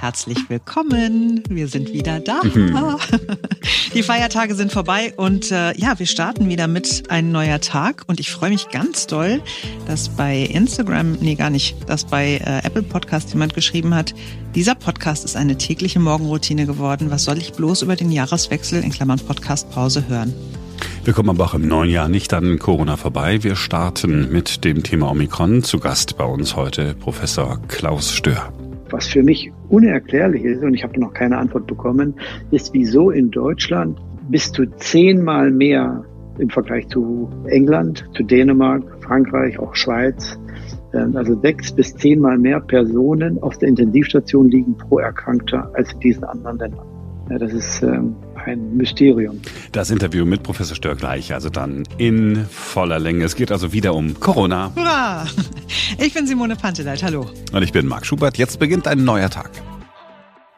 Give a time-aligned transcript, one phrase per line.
[0.00, 1.42] Herzlich willkommen.
[1.48, 2.40] Wir sind wieder da.
[3.94, 8.20] Die Feiertage sind vorbei und äh, ja, wir starten wieder mit ein neuer Tag und
[8.20, 9.42] ich freue mich ganz doll,
[9.88, 14.14] dass bei Instagram, nee gar nicht, dass bei äh, Apple Podcast jemand geschrieben hat,
[14.54, 17.10] dieser Podcast ist eine tägliche Morgenroutine geworden.
[17.10, 20.32] Was soll ich bloß über den Jahreswechsel in Klammern Podcast Pause hören?
[21.02, 23.42] Wir kommen aber auch im neuen Jahr nicht an Corona vorbei.
[23.42, 25.64] Wir starten mit dem Thema Omikron.
[25.64, 28.52] Zu Gast bei uns heute Professor Klaus Stör.
[28.90, 32.14] Was für mich unerklärlich ist, und ich habe noch keine Antwort bekommen,
[32.50, 33.98] ist, wieso in Deutschland
[34.30, 36.04] bis zu zehnmal mehr
[36.38, 40.38] im Vergleich zu England, zu Dänemark, Frankreich, auch Schweiz,
[40.94, 46.00] ähm, also sechs bis zehnmal mehr Personen auf der Intensivstation liegen pro Erkrankter als in
[46.00, 46.86] diesen anderen Ländern.
[47.30, 48.14] Ja, das ist ähm,
[48.48, 49.40] ein Mysterium.
[49.72, 53.24] Das Interview mit Professor Stör gleich, also dann in voller Länge.
[53.24, 54.72] Es geht also wieder um Corona.
[54.74, 55.26] Hurra!
[55.98, 57.30] Ich bin Simone Panteleit, hallo.
[57.52, 58.36] Und ich bin Marc Schubert.
[58.36, 59.50] Jetzt beginnt ein neuer Tag.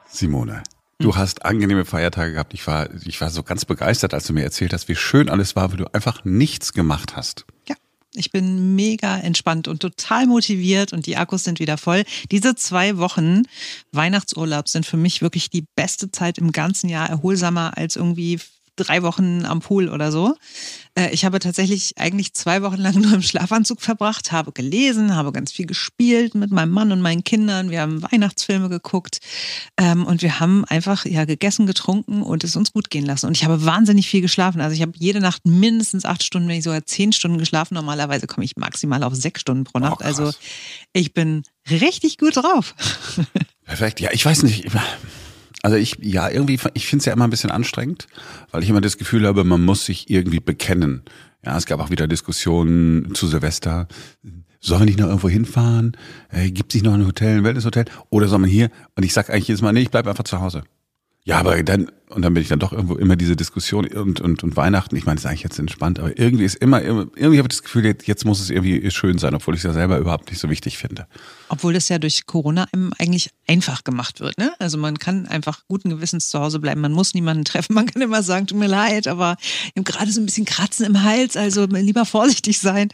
[0.08, 0.62] Simone,
[0.98, 1.16] du hm.
[1.16, 2.52] hast angenehme Feiertage gehabt.
[2.52, 5.56] Ich war, ich war so ganz begeistert, als du mir erzählt hast, wie schön alles
[5.56, 7.46] war, weil du einfach nichts gemacht hast.
[7.68, 7.76] Ja.
[8.14, 12.04] Ich bin mega entspannt und total motiviert und die Akkus sind wieder voll.
[12.30, 13.42] Diese zwei Wochen
[13.92, 18.40] Weihnachtsurlaub sind für mich wirklich die beste Zeit im ganzen Jahr, erholsamer als irgendwie
[18.80, 20.34] drei Wochen am Pool oder so.
[20.94, 25.32] Äh, ich habe tatsächlich eigentlich zwei Wochen lang nur im Schlafanzug verbracht, habe gelesen, habe
[25.32, 27.70] ganz viel gespielt mit meinem Mann und meinen Kindern.
[27.70, 29.20] Wir haben Weihnachtsfilme geguckt
[29.76, 33.26] ähm, und wir haben einfach ja gegessen, getrunken und es uns gut gehen lassen.
[33.26, 34.60] Und ich habe wahnsinnig viel geschlafen.
[34.60, 37.74] Also ich habe jede Nacht mindestens acht Stunden, wenn nicht sogar zehn Stunden geschlafen.
[37.74, 40.00] Normalerweise komme ich maximal auf sechs Stunden pro Nacht.
[40.00, 40.32] Oh, also
[40.92, 42.74] ich bin richtig gut drauf.
[43.64, 44.00] Perfekt.
[44.00, 44.66] Ja, ich weiß nicht.
[45.62, 48.06] Also ich, ja, irgendwie, ich finde es ja immer ein bisschen anstrengend,
[48.50, 51.02] weil ich immer das Gefühl habe, man muss sich irgendwie bekennen.
[51.44, 53.88] Ja, es gab auch wieder Diskussionen zu Silvester.
[54.60, 55.96] Sollen wir nicht noch irgendwo hinfahren?
[56.30, 57.86] Äh, Gibt es nicht noch ein Hotel, ein Wellnesshotel?
[58.10, 58.70] Oder soll man hier?
[58.94, 60.64] Und ich sage eigentlich jedes Mal, nee, ich bleib einfach zu Hause.
[61.24, 64.42] Ja, aber dann, und dann bin ich dann doch irgendwo immer diese Diskussion und, und,
[64.42, 64.96] und Weihnachten.
[64.96, 67.62] Ich meine, das ist eigentlich jetzt entspannt, aber irgendwie ist immer, irgendwie habe ich das
[67.62, 70.48] Gefühl, jetzt, muss es irgendwie schön sein, obwohl ich es ja selber überhaupt nicht so
[70.48, 71.06] wichtig finde.
[71.50, 72.68] Obwohl das ja durch Corona
[72.98, 74.52] eigentlich einfach gemacht wird, ne?
[74.58, 76.80] Also man kann einfach guten Gewissens zu Hause bleiben.
[76.80, 77.74] Man muss niemanden treffen.
[77.74, 80.86] Man kann immer sagen, tut mir leid, aber ich habe gerade so ein bisschen Kratzen
[80.86, 82.88] im Hals, also lieber vorsichtig sein.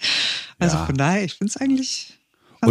[0.58, 0.86] Also ja.
[0.86, 2.18] von daher, ich finde es eigentlich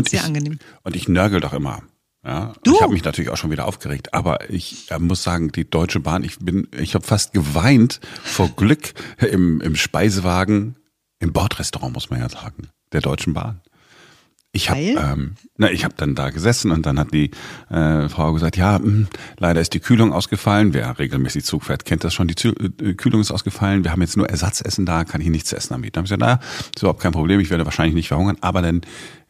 [0.09, 0.59] sehr ich, angenehm.
[0.84, 1.81] Und ich nörgel doch immer.
[2.25, 2.74] Ja, du?
[2.74, 6.00] Ich habe mich natürlich auch schon wieder aufgeregt, aber ich äh, muss sagen, die Deutsche
[6.00, 10.75] Bahn, ich bin, ich habe fast geweint vor Glück im, im Speisewagen,
[11.19, 13.62] im Bordrestaurant muss man ja sagen, der Deutschen Bahn.
[14.56, 17.30] Ich habe ähm, na, ich habe dann da gesessen und dann hat die
[17.70, 19.08] äh, Frau gesagt, ja, mh, hm,
[19.38, 20.74] leider ist die Kühlung ausgefallen.
[20.74, 22.30] Wer regelmäßig Zug fährt, kennt das schon.
[22.30, 23.84] Die äh, Kühlung ist ausgefallen.
[23.84, 25.96] Wir haben jetzt nur Ersatzessen da, kann ich nichts zu essen anbieten.
[25.96, 27.42] Dann habe ich gesagt, na, ist überhaupt kein Problem.
[27.42, 28.80] Ich werde wahrscheinlich nicht verhungern, aber dann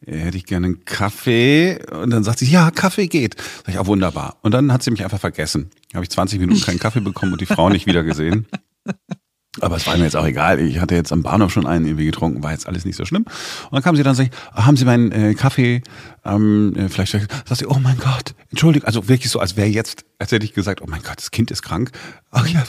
[0.06, 1.80] äh, hätte ich gerne einen Kaffee.
[1.92, 3.36] Und dann sagt sie, ja, Kaffee geht.
[3.66, 4.38] Sag ich, auch wunderbar.
[4.44, 5.72] Und dann hat sie mich einfach vergessen.
[5.96, 8.46] Habe ich 20 Minuten keinen Kaffee bekommen und die Frau nicht wieder gesehen.
[9.62, 10.60] Aber es war mir jetzt auch egal.
[10.60, 13.24] Ich hatte jetzt am Bahnhof schon einen irgendwie getrunken, war jetzt alles nicht so schlimm.
[13.24, 15.82] Und dann kam sie dann und sagte, haben Sie meinen äh, Kaffee
[16.26, 19.68] ähm, äh, vielleicht, vielleicht sagt sie, oh mein Gott, Entschuldigung, also wirklich so, als wäre
[19.68, 21.92] jetzt, als hätte ich gesagt, oh mein Gott, das Kind ist krank.
[22.32, 22.64] Ach ja,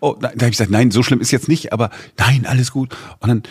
[0.00, 2.94] oh, da habe ich gesagt, nein, so schlimm ist jetzt nicht, aber nein, alles gut.
[3.20, 3.42] Und dann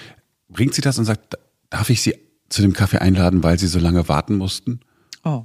[0.48, 1.38] bringt sie das und sagt,
[1.70, 2.16] darf ich Sie
[2.50, 4.80] zu dem Kaffee einladen, weil Sie so lange warten mussten?
[5.24, 5.44] Oh.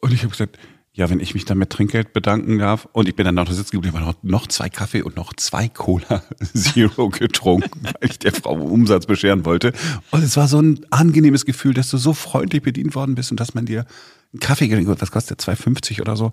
[0.00, 0.58] Und ich habe gesagt,
[0.96, 2.88] ja, wenn ich mich dann mit Trinkgeld bedanken darf.
[2.92, 6.22] Und ich bin dann noch sitzen geblieben, noch, noch zwei Kaffee und noch zwei Cola
[6.54, 9.72] Zero getrunken, weil ich der Frau Umsatz bescheren wollte.
[10.12, 13.40] Und es war so ein angenehmes Gefühl, dass du so freundlich bedient worden bist und
[13.40, 13.86] dass man dir
[14.32, 16.32] einen Kaffee geschenkt was kostet der 2,50 oder so,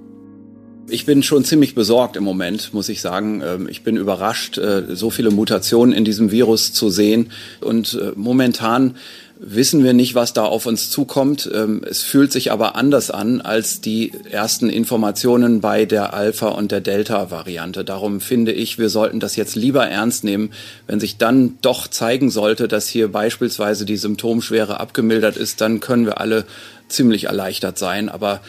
[0.89, 3.41] Ich bin schon ziemlich besorgt im Moment, muss ich sagen.
[3.41, 7.31] Ähm, ich bin überrascht, äh, so viele Mutationen in diesem Virus zu sehen.
[7.61, 8.97] Und äh, momentan
[9.45, 11.49] wissen wir nicht, was da auf uns zukommt.
[11.53, 16.71] Ähm, es fühlt sich aber anders an als die ersten Informationen bei der Alpha- und
[16.71, 17.83] der Delta-Variante.
[17.83, 20.51] Darum finde ich, wir sollten das jetzt lieber ernst nehmen.
[20.87, 26.05] Wenn sich dann doch zeigen sollte, dass hier beispielsweise die Symptomschwere abgemildert ist, dann können
[26.05, 26.45] wir alle
[26.87, 28.07] ziemlich erleichtert sein.
[28.07, 28.39] Aber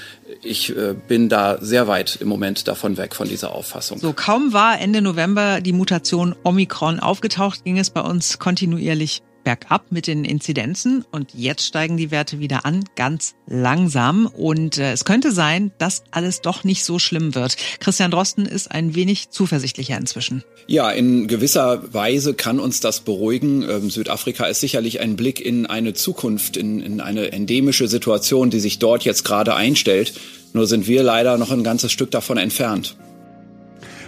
[0.43, 3.99] ich äh, bin da sehr weit im Moment davon weg, von dieser Auffassung.
[3.99, 9.93] So, kaum war Ende November die Mutation Omikron aufgetaucht, ging es bei uns kontinuierlich bergab
[9.93, 14.26] mit den Inzidenzen und jetzt steigen die Werte wieder an, ganz langsam.
[14.26, 17.56] Und äh, es könnte sein, dass alles doch nicht so schlimm wird.
[17.79, 20.43] Christian Drosten ist ein wenig zuversichtlicher inzwischen.
[20.67, 23.62] Ja, in gewisser Weise kann uns das beruhigen.
[23.62, 28.61] Ähm, Südafrika ist sicherlich ein Blick in eine Zukunft, in, in eine endemische Situation, die
[28.61, 30.14] sich dort jetzt gerade einstellt.
[30.55, 32.96] Nur sind wir leider noch ein ganzes Stück davon entfernt.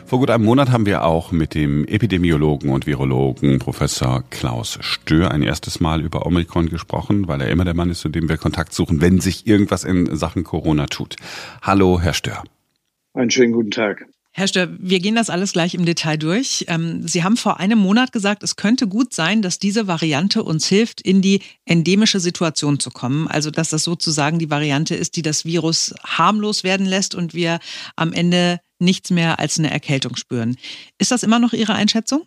[0.06, 5.32] Vor gut einem Monat haben wir auch mit dem Epidemiologen und Virologen Professor Klaus Stör
[5.32, 8.36] ein erstes Mal über Omikron gesprochen, weil er immer der Mann ist, zu dem wir
[8.36, 11.16] Kontakt suchen, wenn sich irgendwas in Sachen Corona tut.
[11.60, 12.44] Hallo, Herr Stör.
[13.14, 14.06] Einen schönen guten Tag.
[14.30, 16.66] Herr Stör, wir gehen das alles gleich im Detail durch.
[16.68, 20.68] Ähm, Sie haben vor einem Monat gesagt, es könnte gut sein, dass diese Variante uns
[20.68, 23.26] hilft, in die endemische Situation zu kommen.
[23.26, 27.58] Also, dass das sozusagen die Variante ist, die das Virus harmlos werden lässt und wir
[27.96, 30.56] am Ende nichts mehr als eine Erkältung spüren.
[30.98, 32.26] Ist das immer noch Ihre Einschätzung?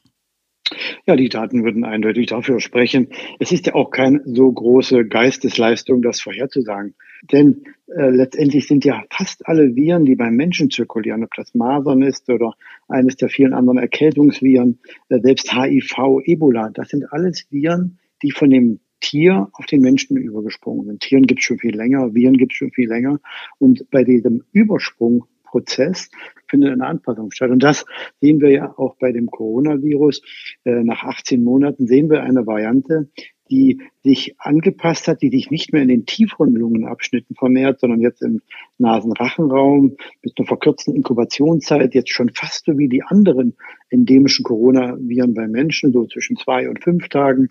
[1.07, 3.07] Ja, die Daten würden eindeutig dafür sprechen.
[3.39, 6.93] Es ist ja auch keine so große Geistesleistung, das vorherzusagen.
[7.31, 12.01] Denn äh, letztendlich sind ja fast alle Viren, die beim Menschen zirkulieren, ob das Masern
[12.03, 12.53] ist oder
[12.87, 14.79] eines der vielen anderen Erkältungsviren,
[15.09, 20.17] äh, selbst HIV, Ebola, das sind alles Viren, die von dem Tier auf den Menschen
[20.17, 20.99] übergesprungen sind.
[20.99, 23.19] Tieren gibt es schon viel länger, Viren gibt es schon viel länger.
[23.57, 26.09] Und bei diesem Übersprung Prozess
[26.47, 27.51] findet eine Anpassung statt.
[27.51, 27.85] Und das
[28.21, 30.21] sehen wir ja auch bei dem Coronavirus.
[30.65, 33.09] Äh, nach 18 Monaten sehen wir eine Variante,
[33.49, 38.21] die sich angepasst hat, die sich nicht mehr in den tieferen Lungenabschnitten vermehrt, sondern jetzt
[38.21, 38.41] im
[38.77, 43.55] Nasenrachenraum mit einer verkürzten Inkubationszeit, jetzt schon fast so wie die anderen
[43.89, 47.49] endemischen Coronaviren bei Menschen, so zwischen zwei und fünf Tagen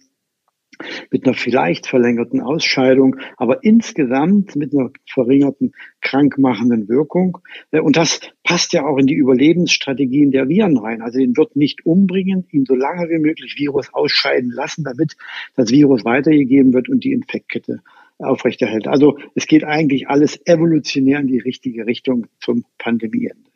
[1.10, 7.38] mit einer vielleicht verlängerten Ausscheidung, aber insgesamt mit einer verringerten krankmachenden Wirkung.
[7.70, 11.02] Äh, und das passt ja auch in die Überlebensstrategien der Viren rein.
[11.02, 15.16] Also ihn wird nicht umbringen, ihn so lange wie möglich Virus ausscheiden lassen, damit
[15.54, 17.80] das Virus weitergegeben wird und die Infektkette
[18.18, 18.88] aufrechterhält.
[18.88, 23.50] Also es geht eigentlich alles evolutionär in die richtige Richtung zum Pandemieende.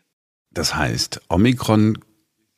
[0.52, 1.98] Das heißt, Omikron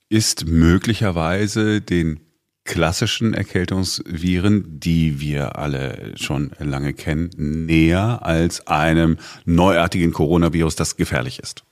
[0.08, 2.20] ist möglicherweise den
[2.64, 11.38] klassischen Erkältungsviren, die wir alle schon lange kennen, näher als einem neuartigen Coronavirus, das gefährlich
[11.38, 11.64] ist.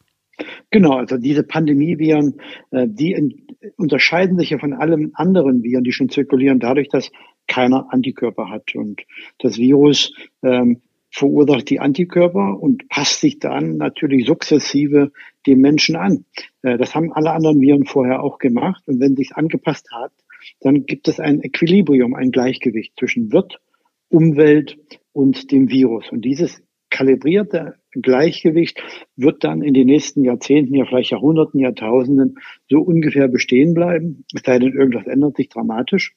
[0.71, 2.41] Genau, also diese Pandemieviren,
[2.71, 3.37] äh, die
[3.77, 7.11] unterscheiden sich ja von allen anderen Viren, die schon zirkulieren, dadurch, dass
[7.47, 8.75] keiner Antikörper hat.
[8.75, 9.03] Und
[9.39, 10.81] das Virus ähm,
[11.11, 15.13] verursacht die Antikörper und passt sich dann natürlich sukzessive
[15.47, 16.25] dem Menschen an.
[16.63, 18.83] Äh, das haben alle anderen Viren vorher auch gemacht.
[18.87, 20.13] Und wenn sich angepasst hat,
[20.61, 23.61] dann gibt es ein Equilibrium, ein Gleichgewicht zwischen Wirt,
[24.09, 24.79] Umwelt
[25.13, 26.11] und dem Virus.
[26.11, 28.83] Und dieses kalibrierte Gleichgewicht
[29.17, 32.37] wird dann in den nächsten Jahrzehnten, ja vielleicht Jahrhunderten, Jahrtausenden
[32.69, 36.15] so ungefähr bestehen bleiben, es sei denn, irgendwas ändert sich dramatisch.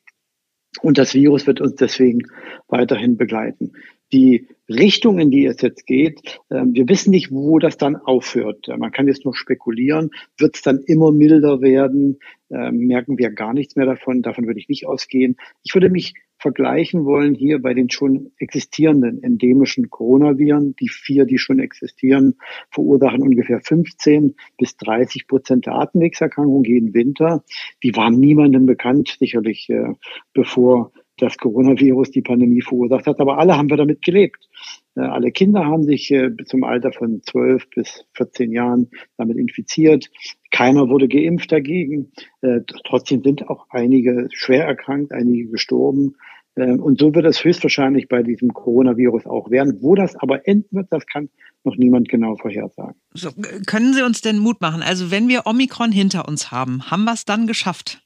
[0.82, 2.20] Und das Virus wird uns deswegen
[2.68, 3.72] weiterhin begleiten.
[4.16, 8.70] Die Richtung, in die es jetzt geht, ähm, wir wissen nicht, wo das dann aufhört.
[8.78, 10.12] Man kann jetzt nur spekulieren.
[10.38, 12.20] Wird es dann immer milder werden?
[12.50, 14.22] Ähm, merken wir gar nichts mehr davon.
[14.22, 15.36] Davon würde ich nicht ausgehen.
[15.64, 20.76] Ich würde mich vergleichen wollen hier bei den schon existierenden endemischen Coronaviren.
[20.78, 22.36] Die vier, die schon existieren,
[22.70, 27.44] verursachen ungefähr 15 bis 30 Prozent der Atemwegserkrankungen jeden Winter.
[27.84, 29.94] Die waren niemandem bekannt, sicherlich äh,
[30.34, 33.20] bevor das Coronavirus die Pandemie verursacht hat.
[33.20, 34.50] Aber alle haben wir damit gelebt.
[34.96, 40.10] Äh, alle Kinder haben sich äh, zum Alter von 12 bis 14 Jahren damit infiziert.
[40.52, 42.12] Keiner wurde geimpft dagegen.
[42.42, 46.16] Äh, trotzdem sind auch einige schwer erkrankt, einige gestorben.
[46.56, 49.80] Und so wird es höchstwahrscheinlich bei diesem Coronavirus auch werden.
[49.82, 51.30] Wo das aber enden wird, das kann
[51.66, 52.96] noch niemand genau vorhersagen.
[53.14, 53.32] So,
[53.66, 54.82] können Sie uns denn Mut machen?
[54.82, 58.02] Also wenn wir Omikron hinter uns haben, haben wir es dann geschafft?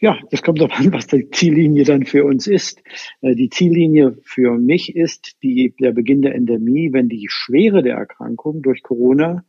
[0.00, 2.82] Ja, das kommt darauf an, was die Ziellinie dann für uns ist.
[3.20, 7.96] Äh, die Ziellinie für mich ist die, der Beginn der Endemie, wenn die Schwere der
[7.96, 9.44] Erkrankung durch Corona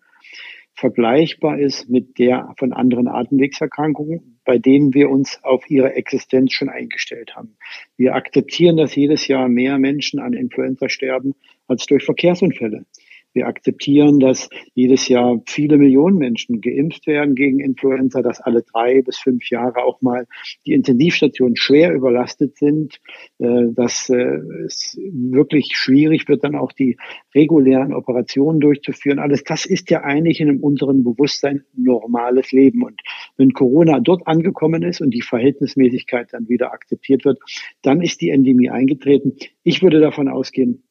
[0.81, 6.69] vergleichbar ist mit der von anderen Atemwegserkrankungen, bei denen wir uns auf ihre Existenz schon
[6.69, 7.55] eingestellt haben.
[7.97, 11.35] Wir akzeptieren, dass jedes Jahr mehr Menschen an Influenza sterben
[11.67, 12.85] als durch Verkehrsunfälle.
[13.33, 19.01] Wir akzeptieren, dass jedes Jahr viele Millionen Menschen geimpft werden gegen Influenza, dass alle drei
[19.01, 20.27] bis fünf Jahre auch mal
[20.65, 22.99] die Intensivstationen schwer überlastet sind,
[23.39, 26.97] äh, dass äh, es wirklich schwierig wird, dann auch die
[27.33, 29.19] regulären Operationen durchzuführen.
[29.19, 32.83] Alles das ist ja eigentlich in unserem Bewusstsein normales Leben.
[32.83, 33.01] Und
[33.37, 37.39] wenn Corona dort angekommen ist und die Verhältnismäßigkeit dann wieder akzeptiert wird,
[37.81, 39.37] dann ist die Endemie eingetreten.
[39.63, 40.83] Ich würde davon ausgehen,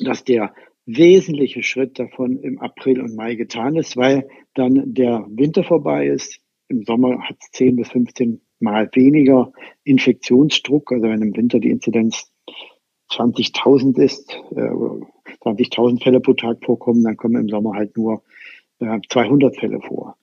[0.00, 0.54] dass der
[0.86, 6.40] wesentliche Schritt davon im April und Mai getan ist, weil dann der Winter vorbei ist.
[6.68, 9.52] Im Sommer hat es 10 bis 15 Mal weniger
[9.84, 10.92] Infektionsdruck.
[10.92, 12.32] Also wenn im Winter die Inzidenz
[13.10, 14.70] 20.000 ist, äh,
[15.42, 18.22] 20.000 Fälle pro Tag vorkommen, dann kommen im Sommer halt nur
[18.78, 20.16] äh, 200 Fälle vor.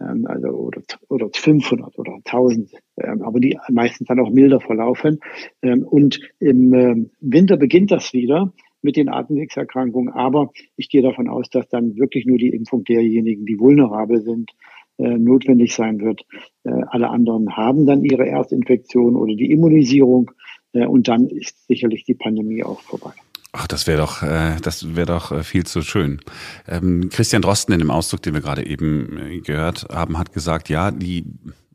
[0.00, 5.20] Ähm, also oder, oder 500 oder 1000, ähm, aber die meistens dann auch milder verlaufen.
[5.62, 8.52] Ähm, und im äh, Winter beginnt das wieder
[8.84, 10.12] mit den Atemwegserkrankungen.
[10.12, 14.52] Aber ich gehe davon aus, dass dann wirklich nur die Impfung derjenigen, die vulnerabel sind,
[14.98, 16.22] äh, notwendig sein wird.
[16.62, 20.30] Äh, alle anderen haben dann ihre Erstinfektion oder die Immunisierung
[20.72, 23.10] äh, und dann ist sicherlich die Pandemie auch vorbei.
[23.56, 26.20] Ach, das wäre doch, äh, das wäre doch äh, viel zu schön.
[26.68, 30.68] Ähm, Christian Drosten in dem Ausdruck, den wir gerade eben äh, gehört haben, hat gesagt,
[30.68, 31.24] ja, die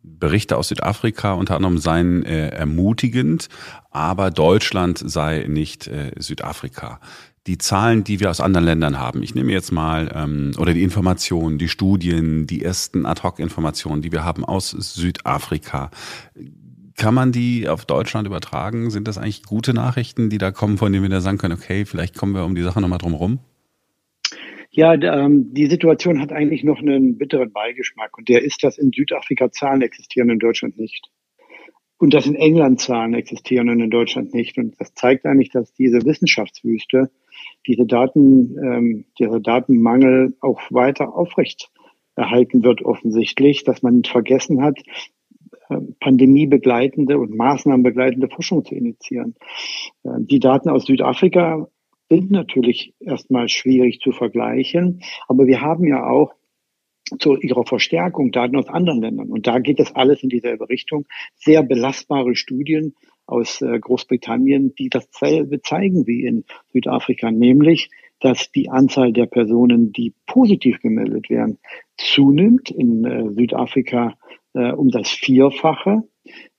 [0.01, 3.49] Berichte aus Südafrika unter anderem seien äh, ermutigend,
[3.91, 6.99] aber Deutschland sei nicht äh, Südafrika.
[7.47, 10.83] Die Zahlen, die wir aus anderen Ländern haben, ich nehme jetzt mal, ähm, oder die
[10.83, 15.89] Informationen, die Studien, die ersten Ad-Hoc-Informationen, die wir haben aus Südafrika,
[16.95, 18.91] kann man die auf Deutschland übertragen?
[18.91, 21.85] Sind das eigentlich gute Nachrichten, die da kommen, von denen wir da sagen können, okay,
[21.85, 23.39] vielleicht kommen wir um die Sache nochmal drum rum?
[24.71, 28.91] Ja, ähm, die Situation hat eigentlich noch einen bitteren Beigeschmack und der ist, dass in
[28.91, 31.09] Südafrika Zahlen existieren, in Deutschland nicht.
[31.97, 34.57] Und dass in England Zahlen existieren und in Deutschland nicht.
[34.57, 37.09] Und das zeigt eigentlich, dass diese Wissenschaftswüste,
[37.67, 41.71] diese Daten, ähm, dieser Datenmangel auch weiter aufrecht
[42.15, 44.79] erhalten wird offensichtlich, dass man vergessen hat,
[45.69, 49.35] ähm, pandemiebegleitende und maßnahmenbegleitende Forschung zu initiieren.
[50.05, 51.67] Ähm, die Daten aus Südafrika
[52.09, 55.01] sind natürlich erstmal schwierig zu vergleichen.
[55.27, 56.33] Aber wir haben ja auch
[57.19, 59.29] zu ihrer Verstärkung Daten aus anderen Ländern.
[59.29, 61.05] Und da geht das alles in dieselbe Richtung.
[61.35, 67.89] Sehr belastbare Studien aus äh, Großbritannien, die dasselbe zeigen wie in Südafrika, nämlich,
[68.19, 71.59] dass die Anzahl der Personen, die positiv gemeldet werden,
[71.97, 74.17] zunimmt in äh, Südafrika
[74.53, 76.03] äh, um das Vierfache,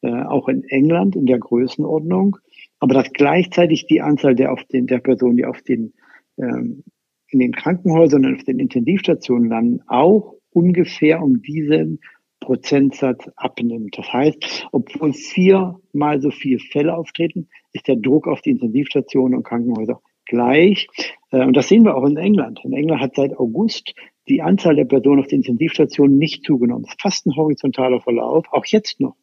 [0.02, 2.38] auch in England in der Größenordnung
[2.80, 5.92] aber dass gleichzeitig die Anzahl der, auf den, der Personen, die auf den,
[6.38, 6.82] ähm,
[7.28, 12.00] in den Krankenhäusern und auf den Intensivstationen landen, auch ungefähr um diesen
[12.40, 13.96] Prozentsatz abnimmt.
[13.96, 19.44] Das heißt, obwohl viermal so viele Fälle auftreten, ist der Druck auf die Intensivstationen und
[19.44, 20.88] Krankenhäuser gleich.
[21.30, 22.60] Äh, und das sehen wir auch in England.
[22.64, 23.94] In England hat seit August
[24.28, 26.84] die Anzahl der Personen auf den Intensivstationen nicht zugenommen.
[26.84, 29.16] Das ist fast ein horizontaler Verlauf, auch jetzt noch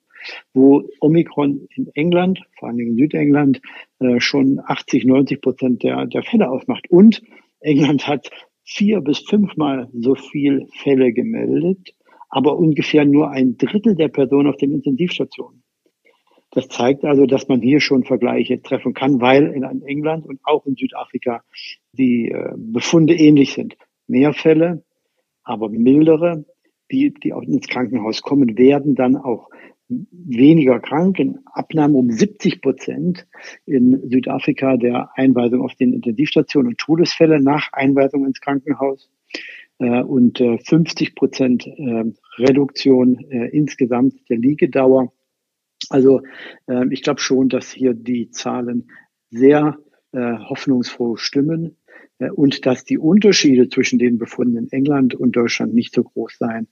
[0.53, 3.61] wo Omikron in England, vor allem in Südengland,
[3.99, 6.89] äh, schon 80, 90 Prozent der, der Fälle ausmacht.
[6.89, 7.21] Und
[7.59, 8.29] England hat
[8.63, 11.93] vier bis fünfmal so viel Fälle gemeldet,
[12.29, 15.63] aber ungefähr nur ein Drittel der Personen auf den Intensivstationen.
[16.51, 20.65] Das zeigt also, dass man hier schon Vergleiche treffen kann, weil in England und auch
[20.65, 21.43] in Südafrika
[21.91, 23.77] die äh, Befunde ähnlich sind.
[24.07, 24.83] Mehr Fälle,
[25.43, 26.45] aber mildere,
[26.91, 29.49] die, die auch ins Krankenhaus kommen, werden dann auch
[29.89, 33.27] weniger krank, in Abnahme um 70 Prozent
[33.65, 39.09] in Südafrika der Einweisung auf den Intensivstationen und Todesfälle nach Einweisung ins Krankenhaus
[39.79, 42.03] äh, und 50 Prozent äh,
[42.37, 45.13] Reduktion äh, insgesamt der Liegedauer.
[45.89, 46.21] Also
[46.89, 48.89] ich glaube schon, dass hier die Zahlen
[49.29, 49.77] sehr
[50.11, 51.77] hoffnungsfroh stimmen
[52.33, 56.67] und dass die Unterschiede zwischen den Befunden in England und Deutschland nicht so groß sein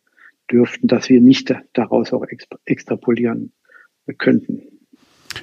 [0.51, 2.25] dürften, dass wir nicht daraus auch
[2.65, 3.53] extrapolieren
[4.17, 4.84] könnten.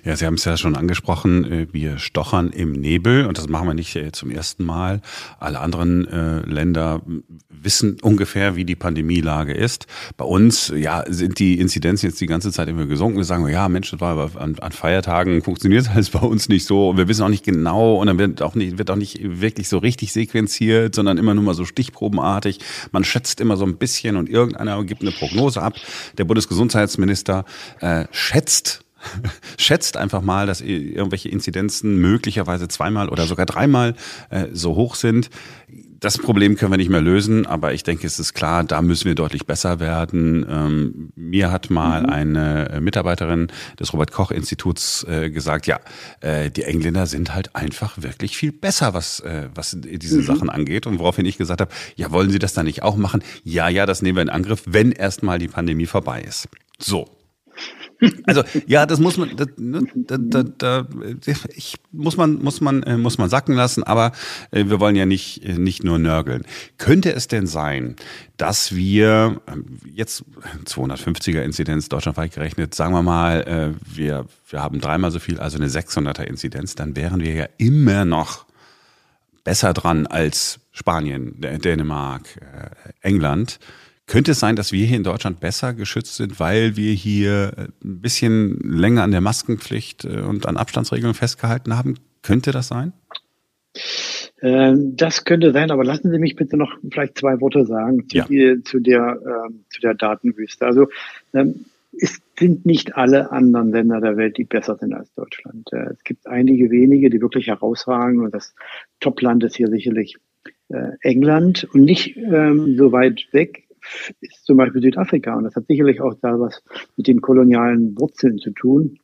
[0.05, 3.69] Ja, Sie haben es ja schon angesprochen, äh, wir stochern im Nebel und das machen
[3.69, 5.01] wir nicht äh, zum ersten Mal.
[5.39, 7.03] Alle anderen äh, Länder
[7.49, 9.87] wissen ungefähr, wie die Pandemielage ist.
[10.17, 13.19] Bei uns ja, sind die Inzidenzen jetzt die ganze Zeit immer gesunken.
[13.19, 16.67] Wir sagen, ja Mensch, das war aber an, an Feiertagen funktioniert alles bei uns nicht
[16.67, 19.21] so und wir wissen auch nicht genau und dann wird auch nicht, wird auch nicht
[19.23, 22.59] wirklich so richtig sequenziert, sondern immer nur mal so stichprobenartig.
[22.91, 25.75] Man schätzt immer so ein bisschen und irgendeiner gibt eine Prognose ab.
[26.19, 27.45] Der Bundesgesundheitsminister
[27.81, 28.85] äh, schätzt
[29.59, 33.95] schätzt einfach mal, dass irgendwelche Inzidenzen möglicherweise zweimal oder sogar dreimal
[34.31, 35.31] äh, so hoch sind.
[36.03, 39.05] das Problem können wir nicht mehr lösen, aber ich denke, es ist klar, da müssen
[39.05, 40.45] wir deutlich besser werden.
[40.49, 42.09] Ähm, mir hat mal mhm.
[42.11, 45.79] eine äh, Mitarbeiterin des Robert Koch Instituts äh, gesagt, ja,
[46.21, 50.25] äh, die Engländer sind halt einfach wirklich viel besser, was, äh, was diese mhm.
[50.25, 50.89] Sachen angeht.
[50.89, 53.23] Und woraufhin ich gesagt habe, ja, wollen Sie das dann nicht auch machen?
[53.45, 56.49] Ja, ja, das nehmen wir in Angriff, wenn erstmal die Pandemie vorbei ist.
[56.81, 57.09] So,
[58.27, 60.87] also ja, das muss man, ne, da, da, da,
[61.55, 63.83] ich, muss man, muss man, äh, muss man sacken lassen.
[63.83, 64.13] Aber
[64.51, 66.45] äh, wir wollen ja nicht äh, nicht nur nörgeln.
[66.79, 67.97] Könnte es denn sein,
[68.37, 70.25] dass wir ähm, jetzt
[70.67, 75.69] 250er Inzidenz deutschlandweit gerechnet, sagen wir mal, wir wir haben dreimal so viel, also eine
[75.69, 78.47] 600er Inzidenz, dann wären wir ja immer noch
[79.45, 82.23] besser dran als Spanien, Dänemark,
[83.01, 83.59] England.
[84.13, 87.63] Könnte es sein, dass wir hier in Deutschland besser geschützt sind, weil wir hier äh,
[87.83, 91.95] ein bisschen länger an der Maskenpflicht äh, und an Abstandsregeln festgehalten haben?
[92.21, 92.93] Könnte das sein?
[94.43, 98.19] Ähm, das könnte sein, aber lassen Sie mich bitte noch vielleicht zwei Worte sagen zu,
[98.19, 98.27] ja.
[98.27, 100.67] die, zu der, äh, zu der Datenwüste.
[100.67, 100.89] Also
[101.33, 101.65] ähm,
[101.99, 105.73] es sind nicht alle anderen Länder der Welt, die besser sind als Deutschland.
[105.73, 108.55] Äh, es gibt einige wenige, die wirklich herausragen und das
[109.01, 110.19] Topland ist hier sicherlich
[110.69, 113.69] äh, England und nicht ähm, so weit weg
[114.21, 115.35] ist zum Beispiel Südafrika.
[115.35, 116.63] Und das hat sicherlich auch da was
[116.97, 118.99] mit den kolonialen Wurzeln zu tun.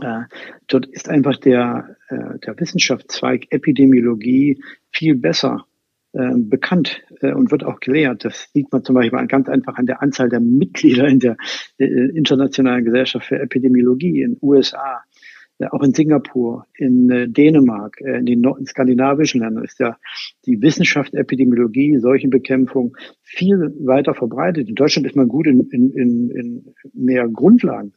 [0.00, 0.22] Äh,
[0.68, 5.66] dort ist einfach der, äh, der Wissenschaftszweig Epidemiologie viel besser
[6.12, 8.24] äh, bekannt und wird auch gelehrt.
[8.24, 11.36] Das sieht man zum Beispiel ganz einfach an der Anzahl der Mitglieder in der
[11.78, 15.02] äh, Internationalen Gesellschaft für Epidemiologie in USA
[15.68, 19.96] auch in Singapur, in äh, Dänemark, äh, in den skandinavischen Ländern ist ja
[20.46, 24.68] die Wissenschaft, Epidemiologie, Seuchenbekämpfung viel weiter verbreitet.
[24.68, 27.92] In Deutschland ist man gut in, in, in, in mehr Grundlagen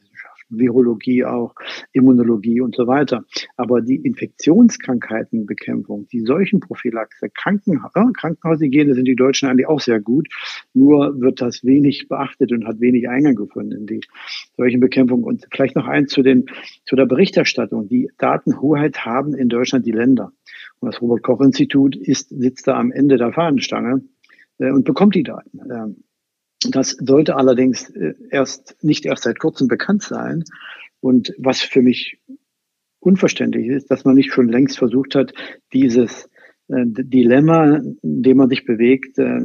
[0.58, 1.54] Virologie auch,
[1.92, 3.24] Immunologie und so weiter.
[3.56, 10.28] Aber die Infektionskrankheitenbekämpfung, die Seuchenprophylaxe, Krankenha äh, Krankenhaushygiene sind die Deutschen eigentlich auch sehr gut.
[10.72, 14.00] Nur wird das wenig beachtet und hat wenig Eingang gefunden in die
[14.56, 15.22] Seuchenbekämpfung.
[15.22, 16.46] Und vielleicht noch eins zu, den,
[16.86, 17.88] zu der Berichterstattung.
[17.88, 20.32] Die Datenhoheit haben in Deutschland die Länder.
[20.80, 24.02] Und das Robert-Koch-Institut sitzt da am Ende der Fahnenstange
[24.58, 25.60] äh, und bekommt die Daten.
[25.70, 26.04] Ähm,
[26.70, 30.44] das sollte allerdings äh, erst nicht erst seit kurzem bekannt sein.
[31.00, 32.18] Und was für mich
[33.00, 35.34] unverständlich ist, dass man nicht schon längst versucht hat,
[35.72, 36.28] dieses
[36.68, 39.40] äh, Dilemma, in dem man sich bewegt, äh,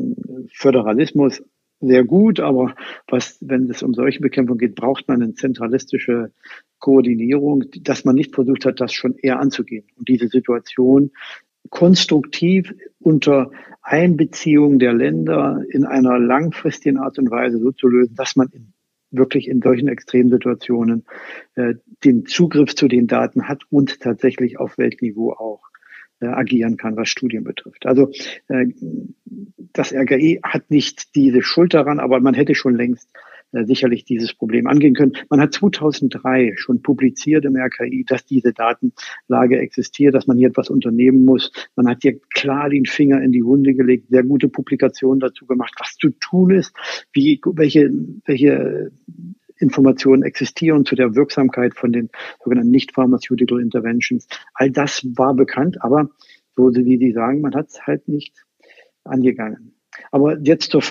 [0.54, 1.42] Föderalismus
[1.82, 2.76] sehr gut, aber
[3.08, 6.32] was, wenn es um solche Bekämpfung geht, braucht man eine zentralistische
[6.80, 11.12] Koordinierung, dass man nicht versucht hat, das schon eher anzugehen und diese Situation
[11.70, 13.52] konstruktiv unter
[13.90, 18.74] Einbeziehung der Länder in einer langfristigen Art und Weise so zu lösen, dass man in,
[19.10, 21.06] wirklich in solchen Extremsituationen
[21.56, 21.74] äh,
[22.04, 25.64] den Zugriff zu den Daten hat und tatsächlich auf Weltniveau auch
[26.22, 27.88] äh, agieren kann, was Studien betrifft.
[27.88, 28.12] Also
[28.48, 28.68] äh,
[29.74, 33.10] das RKI hat nicht diese Schuld daran, aber man hätte schon längst
[33.52, 35.14] äh, sicherlich dieses Problem angehen können.
[35.30, 40.70] Man hat 2003 schon publiziert im RKI, dass diese Datenlage existiert, dass man hier etwas
[40.70, 41.52] unternehmen muss.
[41.76, 45.74] Man hat hier klar den Finger in die Wunde gelegt, sehr gute Publikationen dazu gemacht,
[45.80, 46.76] was zu tun ist,
[47.12, 47.90] wie, welche,
[48.26, 48.92] welche
[49.58, 52.10] Informationen existieren zu der Wirksamkeit von den
[52.44, 54.28] sogenannten Nicht-Pharmaceutical Interventions.
[54.54, 56.10] All das war bekannt, aber
[56.56, 58.46] so wie Sie sagen, man hat es halt nicht
[59.04, 59.79] angegangen.
[60.12, 60.84] Aber jetzt zur,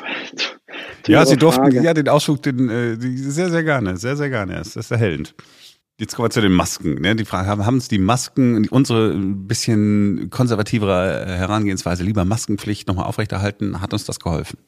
[1.07, 1.83] ja, Sie durften Frage.
[1.83, 4.55] ja den Ausflug den, äh, sehr, sehr gerne, sehr, sehr gerne.
[4.55, 5.35] Das ist erhellend.
[6.01, 7.01] Jetzt kommen wir zu den Masken.
[7.01, 7.17] Ne?
[7.17, 13.07] Die Frage, haben, haben es die Masken, unsere ein bisschen konservativere Herangehensweise, lieber Maskenpflicht nochmal
[13.07, 14.59] aufrechterhalten, hat uns das geholfen?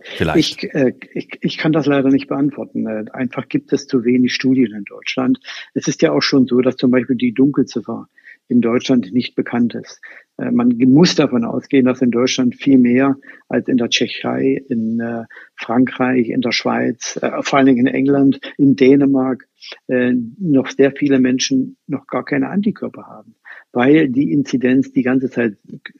[0.00, 0.64] Vielleicht.
[0.64, 2.86] Ich, äh, ich, ich kann das leider nicht beantworten.
[2.86, 5.38] Äh, einfach gibt es zu wenig Studien in Deutschland.
[5.74, 8.08] Es ist ja auch schon so, dass zum Beispiel die Dunkelziffer
[8.48, 10.00] in Deutschland nicht bekannt ist.
[10.38, 13.16] Äh, man muss davon ausgehen, dass in Deutschland viel mehr
[13.48, 17.94] als in der Tschechei, in äh, Frankreich, in der Schweiz, äh, vor allen Dingen in
[17.94, 19.48] England, in Dänemark
[19.88, 23.34] noch sehr viele Menschen noch gar keine Antikörper haben,
[23.72, 25.56] weil die Inzidenz die ganze Zeit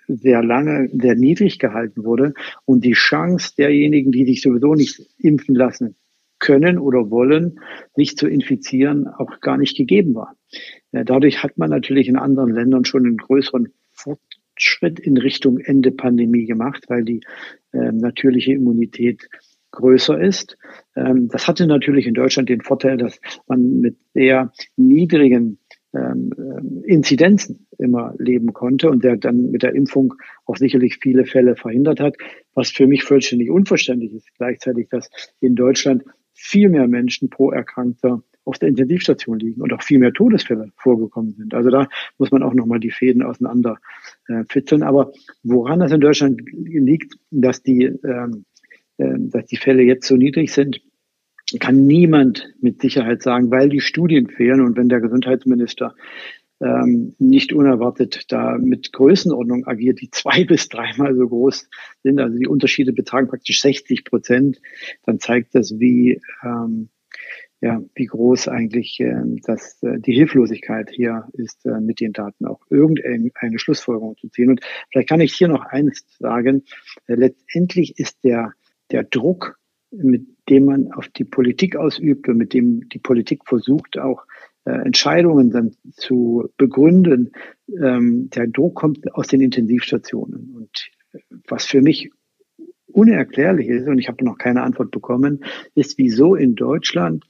[0.07, 2.33] sehr lange, sehr niedrig gehalten wurde
[2.65, 5.97] und die Chance derjenigen, die sich sowieso nicht impfen lassen,
[6.39, 7.59] können oder wollen,
[7.97, 10.37] sich zu infizieren, auch gar nicht gegeben war.
[10.93, 13.73] Dadurch hat man natürlich in anderen Ländern schon einen größeren
[14.57, 17.21] Fortschritt in Richtung Ende Pandemie gemacht, weil die
[17.73, 19.29] äh, natürliche Immunität
[19.71, 20.57] größer ist.
[20.97, 25.59] Ähm, das hatte natürlich in Deutschland den Vorteil, dass man mit sehr niedrigen
[25.95, 30.15] ähm, äh, Inzidenzen immer leben konnte und der dann mit der Impfung
[30.47, 32.17] auch sicherlich viele Fälle verhindert hat.
[32.55, 38.23] Was für mich vollständig unverständlich ist, gleichzeitig, dass in Deutschland viel mehr Menschen pro Erkrankter
[38.47, 41.53] auf der Intensivstation liegen und auch viel mehr Todesfälle vorgekommen sind.
[41.53, 43.79] Also da muss man auch nochmal die Fäden auseinander
[44.29, 44.83] äh, fitzeln.
[44.83, 48.45] Aber woran das in Deutschland liegt, dass die, ähm,
[48.99, 50.81] äh, dass die Fälle jetzt so niedrig sind,
[51.61, 55.95] kann niemand mit Sicherheit sagen, weil die Studien fehlen und wenn der Gesundheitsminister
[56.61, 61.69] ähm, nicht unerwartet da mit Größenordnung agiert, die zwei bis dreimal so groß
[62.05, 64.61] sind, also die Unterschiede betragen praktisch 60 Prozent,
[65.05, 66.89] dann zeigt das, wie ähm,
[67.61, 72.47] ja, wie groß eigentlich äh, das, äh, die Hilflosigkeit hier ist, äh, mit den Daten
[72.47, 74.51] auch irgendeine Schlussfolgerung zu ziehen.
[74.51, 76.65] Und vielleicht kann ich hier noch eins sagen.
[77.07, 78.53] Äh, letztendlich ist der,
[78.91, 79.59] der Druck,
[79.91, 84.27] mit dem man auf die Politik ausübt und mit dem die Politik versucht, auch
[84.67, 87.33] äh, Entscheidungen dann zu begründen,
[87.69, 90.55] ähm, der Druck kommt aus den Intensivstationen.
[90.55, 90.91] Und
[91.49, 92.11] was für mich
[92.97, 97.25] unerklärlich ist, und ich habe noch keine Antwort bekommen, ist, wieso in Deutschland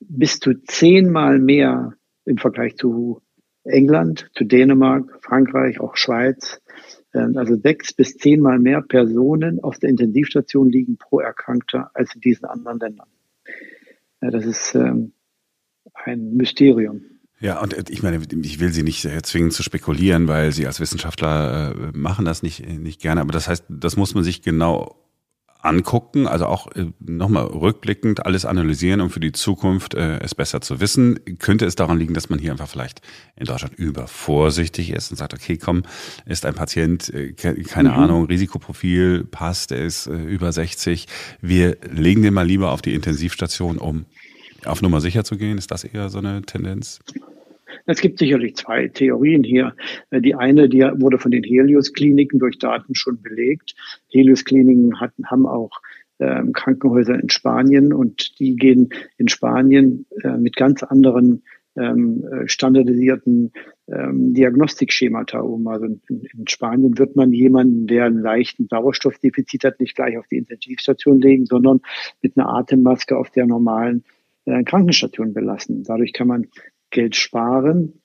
[0.00, 1.94] bis zu zehnmal mehr
[2.24, 3.22] im Vergleich zu
[3.64, 6.60] England, zu Dänemark, Frankreich, auch Schweiz,
[7.14, 12.20] ähm, also sechs bis zehnmal mehr Personen auf der Intensivstation liegen pro Erkrankter als in
[12.20, 13.08] diesen anderen Ländern.
[14.20, 15.12] Das ist ähm,
[15.94, 17.17] ein Mysterium.
[17.40, 20.80] Ja, und äh, ich meine, ich will Sie nicht zwingen zu spekulieren, weil Sie als
[20.80, 23.20] Wissenschaftler äh, machen das nicht, nicht gerne.
[23.20, 24.98] Aber das heißt, das muss man sich genau
[25.60, 30.60] angucken, also auch äh, nochmal rückblickend alles analysieren, um für die Zukunft äh, es besser
[30.60, 31.18] zu wissen.
[31.38, 33.02] Könnte es daran liegen, dass man hier einfach vielleicht
[33.36, 35.82] in Deutschland übervorsichtig ist und sagt, okay, komm,
[36.26, 37.94] ist ein Patient, äh, keine mhm.
[37.94, 41.06] Ahnung, Risikoprofil passt, er ist äh, über 60,
[41.40, 44.06] wir legen den mal lieber auf die Intensivstation, um
[44.64, 45.58] auf Nummer sicher zu gehen.
[45.58, 47.00] Ist das eher so eine Tendenz?
[47.86, 49.74] Es gibt sicherlich zwei Theorien hier.
[50.10, 53.74] Äh, die eine, die wurde von den Helios-Kliniken durch Daten schon belegt.
[54.10, 55.70] Helios-Kliniken haben auch
[56.20, 61.42] ähm, Krankenhäuser in Spanien und die gehen in Spanien äh, mit ganz anderen
[61.76, 63.52] ähm, äh, standardisierten
[63.86, 65.66] ähm, Diagnostikschemata um.
[65.68, 70.26] Also in, in, Spanien wird man jemanden, der einen leichten Sauerstoffdefizit hat, nicht gleich auf
[70.26, 71.80] die Intensivstation legen, sondern
[72.20, 74.04] mit einer Atemmaske auf der normalen
[74.48, 75.84] äh, Krankenstation belassen.
[75.84, 76.46] Dadurch kann man
[76.90, 78.00] Geld sparen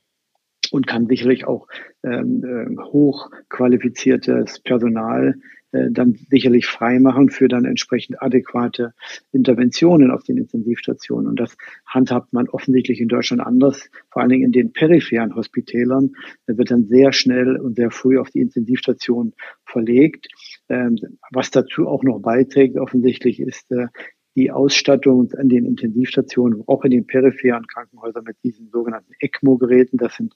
[0.71, 1.67] und kann sicherlich auch
[2.03, 5.35] ähm, äh, hochqualifiziertes Personal
[5.73, 8.93] äh, dann sicherlich freimachen für dann entsprechend adäquate
[9.31, 11.27] Interventionen auf den Intensivstationen.
[11.27, 16.11] Und das handhabt man offensichtlich in Deutschland anders, vor allen Dingen in den peripheren Hospitälern.
[16.45, 19.33] Da wird dann sehr schnell und sehr früh auf die Intensivstation
[19.65, 20.27] verlegt.
[20.69, 20.97] Ähm,
[21.31, 23.87] was dazu auch noch beiträgt, offensichtlich ist äh,
[24.35, 29.97] die Ausstattung an den Intensivstationen, auch in den peripheren Krankenhäusern mit diesen sogenannten ECMO-Geräten.
[29.97, 30.33] Das sind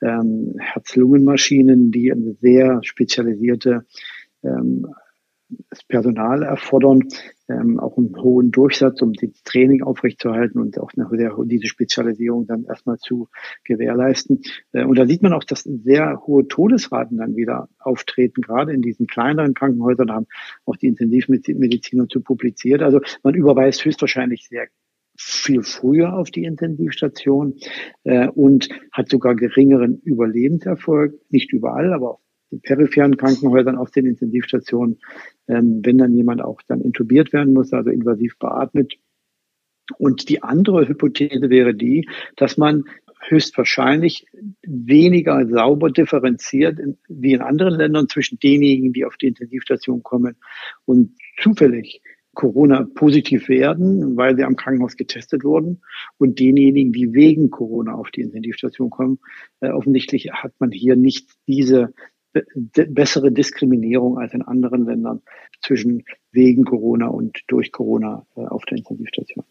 [0.00, 3.84] ähm, Herz-Lungen-Maschinen, die eine sehr spezialisierte
[4.44, 4.86] ähm,
[5.70, 7.08] das Personal erfordern,
[7.48, 12.46] ähm, auch einen hohen Durchsatz, um das Training aufrechtzuerhalten und auch eine sehr, diese Spezialisierung
[12.46, 13.28] dann erstmal zu
[13.64, 14.42] gewährleisten.
[14.72, 18.82] Äh, und da sieht man auch, dass sehr hohe Todesraten dann wieder auftreten, gerade in
[18.82, 20.26] diesen kleineren Krankenhäusern haben
[20.64, 22.82] auch die Intensivmediziner zu publiziert.
[22.82, 24.68] Also man überweist höchstwahrscheinlich sehr
[25.16, 27.58] viel früher auf die Intensivstation
[28.04, 32.31] äh, und hat sogar geringeren Überlebenserfolg, nicht überall, aber den
[32.62, 34.98] peripheren Krankenhäusern auf den Intensivstationen,
[35.48, 38.94] ähm, wenn dann jemand auch dann intubiert werden muss, also invasiv beatmet.
[39.98, 42.84] Und die andere Hypothese wäre die, dass man
[43.28, 44.26] höchstwahrscheinlich
[44.62, 50.36] weniger sauber differenziert wie in anderen Ländern zwischen denjenigen, die auf die Intensivstation kommen
[50.84, 52.02] und zufällig
[52.34, 55.82] Corona positiv werden, weil sie am Krankenhaus getestet wurden
[56.16, 59.18] und denjenigen, die wegen Corona auf die Intensivstation kommen.
[59.60, 61.92] Äh, offensichtlich hat man hier nicht diese
[62.88, 65.22] bessere Diskriminierung als in anderen Ländern
[65.60, 69.44] zwischen wegen Corona und durch Corona äh, auf der Intensivstation.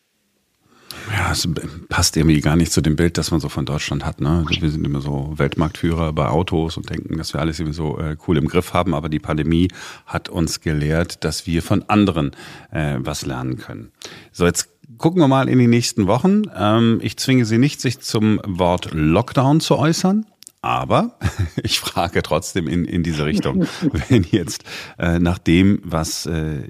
[1.12, 1.48] Ja, es
[1.90, 4.22] passt irgendwie gar nicht zu dem Bild, das man so von Deutschland hat.
[4.22, 4.46] Ne?
[4.48, 8.18] Wir sind immer so Weltmarktführer bei Autos und denken, dass wir alles irgendwie so äh,
[8.28, 8.94] cool im Griff haben.
[8.94, 9.70] Aber die Pandemie
[10.06, 12.32] hat uns gelehrt, dass wir von anderen
[12.72, 13.92] äh, was lernen können.
[14.32, 16.44] So, jetzt gucken wir mal in die nächsten Wochen.
[16.56, 20.26] Ähm, ich zwinge Sie nicht, sich zum Wort Lockdown zu äußern.
[20.62, 21.18] Aber
[21.64, 23.66] ich frage trotzdem in, in diese Richtung,
[24.10, 24.64] wenn jetzt
[24.98, 26.64] äh, nach dem, was äh,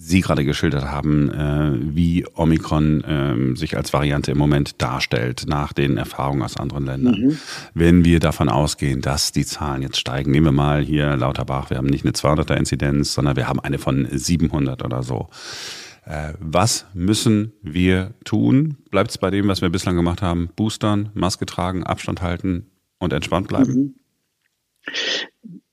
[0.00, 5.74] Sie gerade geschildert haben, äh, wie Omikron äh, sich als Variante im Moment darstellt, nach
[5.74, 7.20] den Erfahrungen aus anderen Ländern.
[7.20, 7.38] Mhm.
[7.74, 11.76] Wenn wir davon ausgehen, dass die Zahlen jetzt steigen, nehmen wir mal hier Lauterbach, wir
[11.76, 15.28] haben nicht eine 200er-Inzidenz, sondern wir haben eine von 700 oder so.
[16.06, 18.78] Äh, was müssen wir tun?
[18.90, 20.48] Bleibt es bei dem, was wir bislang gemacht haben?
[20.56, 22.66] Boostern, Maske tragen, Abstand halten,
[22.98, 24.00] und entspannt bleiben?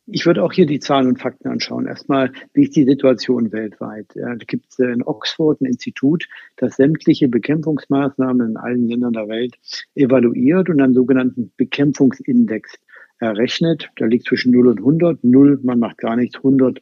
[0.08, 1.88] Ich würde auch hier die Zahlen und Fakten anschauen.
[1.88, 4.06] Erstmal, wie ist die Situation weltweit?
[4.14, 9.56] Da gibt es in Oxford ein Institut, das sämtliche Bekämpfungsmaßnahmen in allen Ländern der Welt
[9.96, 12.76] evaluiert und einen sogenannten Bekämpfungsindex
[13.18, 13.90] errechnet.
[14.00, 15.24] Der liegt zwischen 0 und 100.
[15.24, 16.36] 0, man macht gar nichts.
[16.36, 16.80] 100,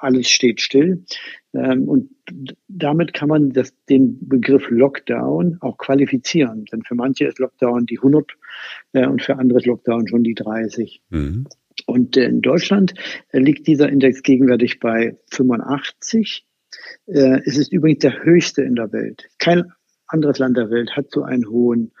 [0.00, 1.04] alles steht still.
[1.56, 2.10] Ähm, und
[2.68, 6.64] damit kann man das, den Begriff Lockdown auch qualifizieren.
[6.66, 8.32] Denn für manche ist Lockdown die 100
[8.92, 11.02] äh, und für andere ist Lockdown schon die 30.
[11.10, 11.46] Mhm.
[11.86, 12.94] Und in Deutschland
[13.30, 16.46] äh, liegt dieser Index gegenwärtig bei 85.
[17.06, 19.28] Äh, es ist übrigens der höchste in der Welt.
[19.38, 19.72] Kein
[20.06, 21.92] anderes Land der Welt hat so einen hohen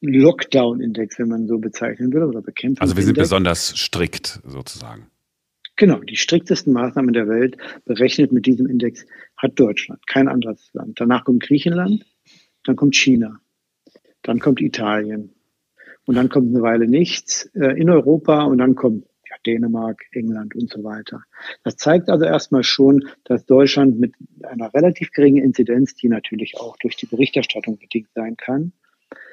[0.00, 2.82] Lockdown-Index, wenn man so bezeichnen will, oder Bekämpfung.
[2.82, 5.06] Also wir sind besonders strikt sozusagen.
[5.76, 9.04] Genau, die striktesten Maßnahmen der Welt berechnet mit diesem Index
[9.36, 10.98] hat Deutschland, kein anderes Land.
[10.98, 12.06] Danach kommt Griechenland,
[12.64, 13.40] dann kommt China,
[14.22, 15.34] dann kommt Italien
[16.06, 20.54] und dann kommt eine Weile nichts äh, in Europa und dann kommt ja, Dänemark, England
[20.54, 21.22] und so weiter.
[21.62, 26.78] Das zeigt also erstmal schon, dass Deutschland mit einer relativ geringen Inzidenz, die natürlich auch
[26.78, 28.72] durch die Berichterstattung bedingt sein kann,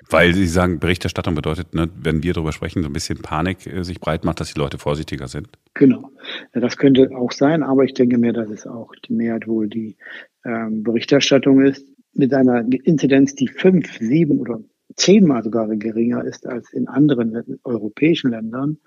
[0.09, 3.83] weil Sie sagen, Berichterstattung bedeutet, ne, wenn wir darüber sprechen, so ein bisschen Panik äh,
[3.83, 5.49] sich breit macht, dass die Leute vorsichtiger sind.
[5.73, 6.11] Genau.
[6.53, 9.97] Das könnte auch sein, aber ich denke mir, dass es auch die Mehrheit wohl die
[10.45, 11.87] ähm, Berichterstattung ist.
[12.15, 14.59] Mit einer Inzidenz, die fünf, sieben oder
[14.95, 18.77] zehnmal sogar geringer ist als in anderen europäischen Ländern,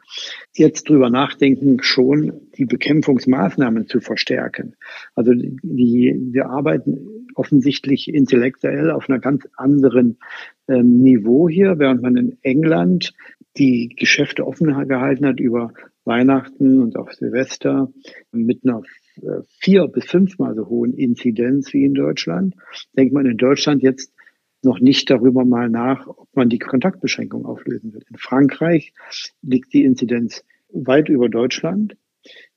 [0.54, 4.76] jetzt drüber nachdenken, schon die Bekämpfungsmaßnahmen zu verstärken.
[5.14, 10.18] Also die, wir arbeiten offensichtlich intellektuell auf einer ganz anderen
[10.68, 13.12] äh, Niveau hier, während man in England
[13.58, 15.72] die Geschäfte offen gehalten hat über
[16.04, 17.92] Weihnachten und auch Silvester
[18.30, 18.82] mit einer
[19.16, 22.54] äh, vier bis fünfmal so hohen Inzidenz wie in Deutschland,
[22.96, 24.12] denkt man in Deutschland jetzt
[24.66, 28.04] noch nicht darüber mal nach, ob man die Kontaktbeschränkung auflösen wird.
[28.10, 28.92] In Frankreich
[29.40, 31.96] liegt die Inzidenz weit über Deutschland.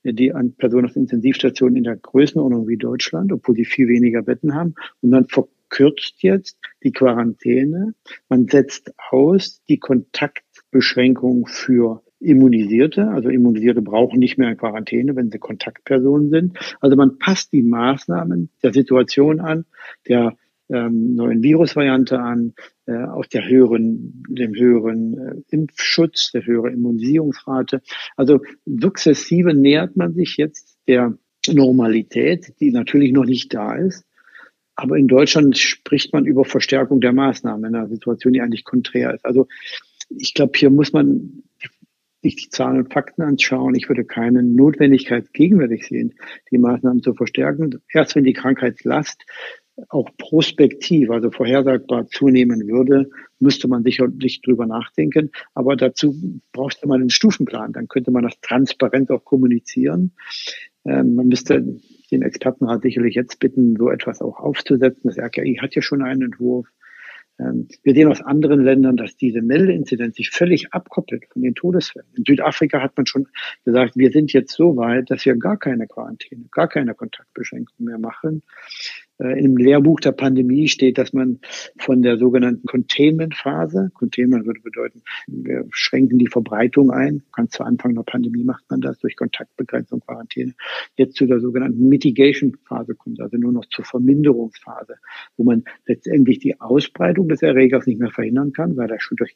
[0.02, 4.54] Die an Personen auf Intensivstationen in der Größenordnung wie Deutschland, obwohl sie viel weniger Betten
[4.54, 4.74] haben.
[5.00, 7.94] Und man verkürzt jetzt die Quarantäne.
[8.28, 15.30] Man setzt aus die Kontaktbeschränkung für Immunisierte, also Immunisierte brauchen nicht mehr eine Quarantäne, wenn
[15.30, 16.58] sie Kontaktpersonen sind.
[16.80, 19.64] Also man passt die Maßnahmen der Situation an,
[20.06, 20.36] der
[20.70, 22.54] ähm, neuen Virusvariante an,
[22.86, 27.82] äh, aus der höheren, dem höheren äh, Impfschutz, der höheren Immunisierungsrate.
[28.16, 31.16] Also sukzessive nähert man sich jetzt der
[31.48, 34.04] Normalität, die natürlich noch nicht da ist.
[34.76, 39.12] Aber in Deutschland spricht man über Verstärkung der Maßnahmen in einer Situation, die eigentlich konträr
[39.14, 39.26] ist.
[39.26, 39.46] Also
[40.08, 41.42] ich glaube, hier muss man
[42.22, 43.74] sich die Zahlen und Fakten anschauen.
[43.74, 46.14] Ich würde keine Notwendigkeit gegenwärtig sehen,
[46.50, 47.80] die Maßnahmen zu verstärken.
[47.92, 49.24] Erst wenn die Krankheitslast
[49.88, 55.30] auch prospektiv, also vorhersagbar zunehmen würde, müsste man sicherlich drüber nachdenken.
[55.54, 56.14] Aber dazu
[56.52, 57.72] brauchst du mal einen Stufenplan.
[57.72, 60.12] Dann könnte man das transparent auch kommunizieren.
[60.84, 61.64] Ähm, man müsste
[62.10, 65.02] den Expertenrat sicherlich jetzt bitten, so etwas auch aufzusetzen.
[65.04, 66.66] Das RKI hat ja schon einen Entwurf.
[67.40, 72.08] Ähm, wir sehen aus anderen Ländern, dass diese Meldeinzidenz sich völlig abkoppelt von den Todesfällen.
[72.16, 73.28] In Südafrika hat man schon
[73.64, 77.98] gesagt, wir sind jetzt so weit, dass wir gar keine Quarantäne, gar keine Kontaktbeschränkung mehr
[77.98, 78.42] machen.
[79.20, 81.40] Äh, Im Lehrbuch der Pandemie steht, dass man
[81.78, 87.94] von der sogenannten Containment-Phase, Containment würde bedeuten, wir schränken die Verbreitung ein, ganz zu Anfang
[87.94, 90.54] der Pandemie macht man das durch Kontaktbegrenzung, Quarantäne,
[90.96, 94.94] jetzt zu der sogenannten Mitigation-Phase kommt, also nur noch zur Verminderungsphase,
[95.36, 99.34] wo man letztendlich die Ausbreitung des Erregers nicht mehr verhindern kann, weil er schon durch,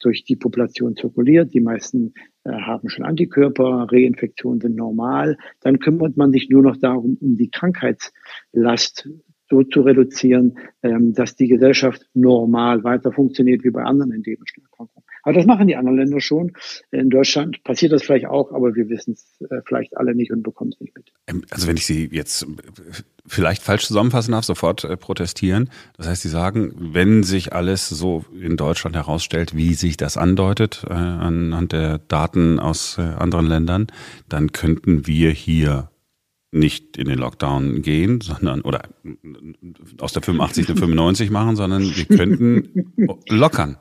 [0.00, 1.54] durch die Population zirkuliert.
[1.54, 2.14] Die meisten
[2.46, 5.36] haben schon Antikörper, Reinfektionen sind normal.
[5.60, 9.08] Dann kümmert man sich nur noch darum, um die Krankheitslast
[9.50, 15.04] so zu reduzieren, ähm, dass die Gesellschaft normal weiter funktioniert wie bei anderen endemischen Erkrankungen.
[15.22, 16.52] Aber das machen die anderen Länder schon.
[16.90, 20.42] In Deutschland passiert das vielleicht auch, aber wir wissen es äh, vielleicht alle nicht und
[20.42, 21.12] bekommen es nicht mit.
[21.26, 22.46] Ähm, also wenn ich Sie jetzt
[23.26, 25.70] vielleicht falsch zusammenfassen darf, sofort äh, protestieren.
[25.96, 30.84] Das heißt, Sie sagen, wenn sich alles so in Deutschland herausstellt, wie sich das andeutet
[30.88, 33.86] äh, anhand der Daten aus anderen Ländern,
[34.28, 35.90] dann könnten wir hier
[36.52, 38.82] nicht in den Lockdown gehen, sondern oder
[39.98, 42.92] aus der 85 eine 95 machen, sondern wir könnten
[43.28, 43.76] lockern.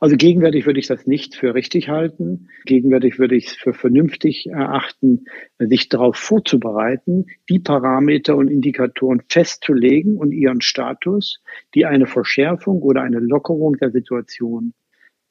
[0.00, 2.48] Also gegenwärtig würde ich das nicht für richtig halten.
[2.64, 5.26] Gegenwärtig würde ich es für vernünftig erachten,
[5.58, 11.42] sich darauf vorzubereiten, die Parameter und Indikatoren festzulegen und ihren Status,
[11.74, 14.72] die eine Verschärfung oder eine Lockerung der Situation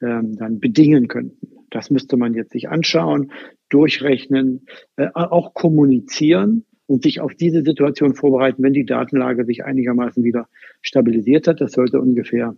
[0.00, 1.48] ähm, dann bedingen könnten.
[1.70, 3.32] Das müsste man jetzt sich anschauen,
[3.68, 10.24] durchrechnen, äh, auch kommunizieren und sich auf diese Situation vorbereiten, wenn die Datenlage sich einigermaßen
[10.24, 10.48] wieder
[10.80, 11.60] stabilisiert hat.
[11.60, 12.56] Das sollte ungefähr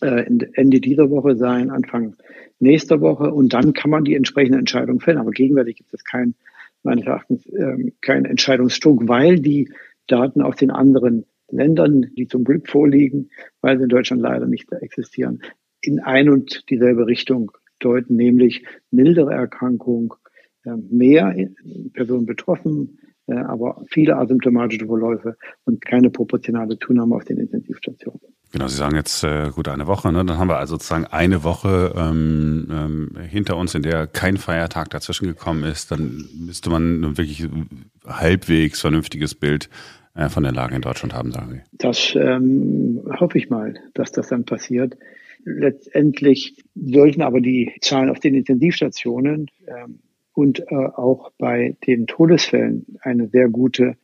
[0.00, 0.24] äh,
[0.54, 2.14] Ende dieser Woche sein, Anfang
[2.60, 5.18] nächster Woche und dann kann man die entsprechende Entscheidung fällen.
[5.18, 6.34] Aber gegenwärtig gibt es kein,
[6.84, 9.72] meines Erachtens ähm, keinen Entscheidungsdruck, weil die
[10.06, 14.72] Daten aus den anderen Ländern, die zum Glück vorliegen, weil sie in Deutschland leider nicht
[14.72, 15.42] existieren,
[15.80, 17.50] in ein und dieselbe Richtung
[17.80, 20.14] deuten, nämlich mildere Erkrankung,
[20.64, 21.34] äh, mehr
[21.92, 28.20] Personen betroffen, aber viele asymptomatische Verläufe und keine proportionale Zunahme auf den Intensivstationen.
[28.52, 30.24] Genau, Sie sagen jetzt äh, gut eine Woche, ne?
[30.26, 34.90] Dann haben wir also sozusagen eine Woche ähm, ähm, hinter uns, in der kein Feiertag
[34.90, 35.90] dazwischen gekommen ist.
[35.90, 37.48] Dann müsste man ein wirklich
[38.06, 39.70] halbwegs vernünftiges Bild
[40.14, 41.60] äh, von der Lage in Deutschland haben, sagen Sie.
[41.72, 44.98] Das ähm, hoffe ich mal, dass das dann passiert.
[45.44, 50.00] Letztendlich sollten aber die Zahlen auf den Intensivstationen ähm,
[50.34, 53.96] und äh, auch bei den Todesfällen eine sehr gute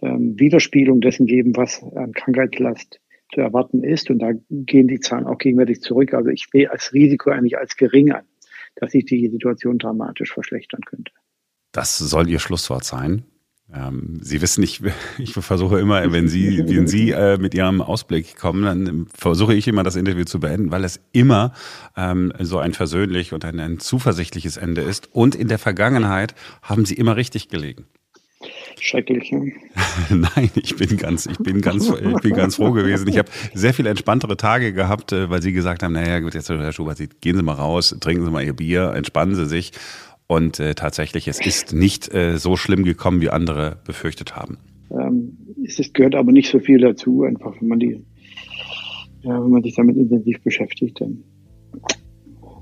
[0.00, 3.00] ähm, Widerspiegelung dessen geben, was an Krankheitslast
[3.32, 4.10] zu erwarten ist.
[4.10, 6.14] Und da gehen die Zahlen auch gegenwärtig zurück.
[6.14, 8.24] Also ich sehe als Risiko eigentlich als gering an,
[8.76, 11.12] dass sich die Situation dramatisch verschlechtern könnte.
[11.72, 13.24] Das soll Ihr Schlusswort sein.
[13.74, 14.82] Ähm, Sie wissen, ich,
[15.18, 19.68] ich versuche immer, wenn Sie, wenn Sie äh, mit Ihrem Ausblick kommen, dann versuche ich
[19.68, 21.52] immer das Interview zu beenden, weil es immer
[21.96, 25.08] ähm, so ein versöhnlich und ein, ein zuversichtliches Ende ist.
[25.12, 27.86] Und in der Vergangenheit haben Sie immer richtig gelegen.
[28.80, 29.30] Schrecklich.
[29.30, 29.52] Ne?
[30.10, 33.06] Nein, ich bin ganz, ich bin ganz, ich bin ganz froh gewesen.
[33.08, 36.48] Ich habe sehr viel entspanntere Tage gehabt, äh, weil Sie gesagt haben, naja, gut, jetzt
[36.48, 39.72] Herr Schubert, gehen Sie mal raus, trinken Sie mal Ihr Bier, entspannen Sie sich.
[40.32, 44.56] Und äh, tatsächlich, es ist nicht äh, so schlimm gekommen, wie andere befürchtet haben.
[44.90, 48.02] Ähm, es gehört aber nicht so viel dazu, einfach wenn man die,
[49.20, 51.22] ja, wenn man sich damit intensiv beschäftigt, dann,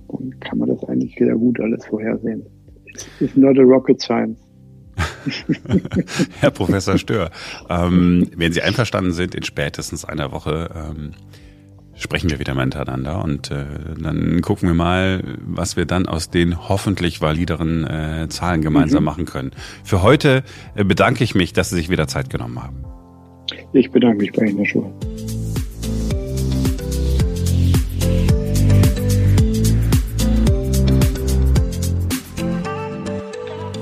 [0.08, 2.42] dann kann man das eigentlich sehr gut alles vorhersehen.
[3.20, 4.40] It's not a rocket science.
[6.40, 7.30] Herr Professor Stör,
[7.68, 11.12] ähm, wenn Sie einverstanden sind, in spätestens einer Woche ähm,
[12.00, 13.64] sprechen wir wieder miteinander und äh,
[13.98, 19.04] dann gucken wir mal, was wir dann aus den hoffentlich valideren äh, Zahlen gemeinsam mhm.
[19.04, 19.50] machen können.
[19.84, 20.42] Für heute
[20.74, 22.84] äh, bedanke ich mich, dass Sie sich wieder Zeit genommen haben.
[23.72, 24.92] Ich bedanke mich bei Ihnen, Herr Schuhe.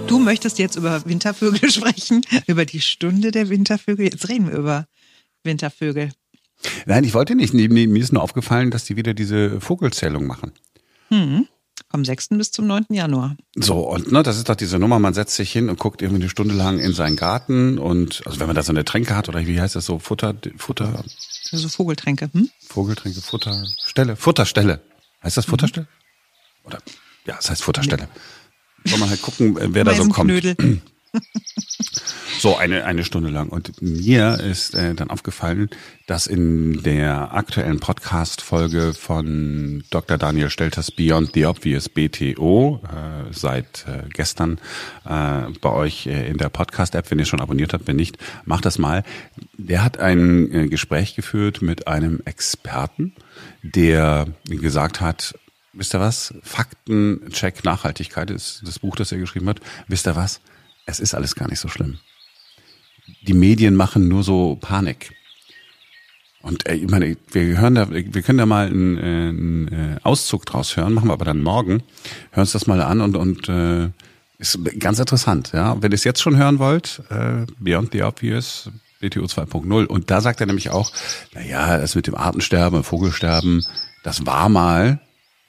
[0.09, 4.07] Du möchtest jetzt über Wintervögel sprechen, über die Stunde der Wintervögel.
[4.07, 4.87] Jetzt reden wir über
[5.45, 6.11] Wintervögel.
[6.87, 7.55] Nein, ich wollte nicht.
[7.55, 10.53] Mir ist nur aufgefallen, dass die wieder diese Vogelzählung machen.
[11.09, 11.47] Hm.
[11.91, 12.31] Vom 6.
[12.31, 12.87] bis zum 9.
[12.91, 13.37] Januar.
[13.57, 16.23] So, und ne, das ist doch diese Nummer, man setzt sich hin und guckt irgendwie
[16.23, 19.29] eine Stunde lang in seinen Garten und also wenn man da so eine Tränke hat
[19.29, 21.03] oder wie heißt das so, Futter, Futter.
[21.51, 22.51] Also Vogeltränke, hm?
[22.67, 24.81] Vogeltränke, Futterstelle, Futterstelle.
[25.23, 25.87] Heißt das Futterstelle?
[25.87, 26.67] Mhm.
[26.67, 26.79] Oder
[27.25, 28.03] ja, das heißt Futterstelle.
[28.03, 28.91] Ja.
[28.91, 30.31] Soll man halt gucken, wer da so kommt.
[32.39, 33.49] So eine, eine Stunde lang.
[33.49, 35.71] Und mir ist äh, dann aufgefallen,
[36.07, 40.19] dass in der aktuellen Podcast-Folge von Dr.
[40.19, 44.59] Daniel Stelters Beyond the Obvious BTO äh, seit äh, gestern
[45.05, 48.65] äh, bei euch äh, in der Podcast-App, wenn ihr schon abonniert habt, wenn nicht, macht
[48.65, 49.03] das mal.
[49.57, 53.17] Der hat ein äh, Gespräch geführt mit einem Experten,
[53.63, 55.35] der gesagt hat,
[55.73, 56.35] wisst ihr was?
[56.43, 59.61] Faktencheck Nachhaltigkeit ist das Buch, das er geschrieben hat.
[59.89, 60.41] Wisst ihr was?
[60.89, 61.99] Es ist alles gar nicht so schlimm
[63.23, 65.13] die Medien machen nur so Panik.
[66.41, 69.97] Und äh, ich meine, wir hören da, wir können da mal einen, äh, einen äh,
[70.03, 71.83] Auszug draus hören, machen wir aber dann morgen.
[72.31, 73.91] Hören uns das mal an und und äh,
[74.39, 75.83] ist ganz interessant, ja.
[75.83, 78.71] Wenn ihr es jetzt schon hören wollt, äh, Beyond the Obvious,
[79.01, 79.87] BTO 2.0.
[79.87, 80.93] Und da sagt er nämlich auch,
[81.35, 83.65] na ja, das mit dem Artensterben, Vogelsterben,
[84.05, 85.01] das war mal,